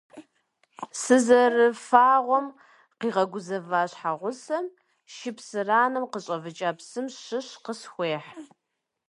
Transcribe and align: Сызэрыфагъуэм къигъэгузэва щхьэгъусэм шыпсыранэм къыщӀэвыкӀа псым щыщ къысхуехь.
Сызэрыфагъуэм 1.01 2.47
къигъэгузэва 2.99 3.81
щхьэгъусэм 3.91 4.65
шыпсыранэм 5.13 6.05
къыщӀэвыкӀа 6.11 6.69
псым 6.77 7.05
щыщ 7.21 7.47
къысхуехь. 7.63 8.29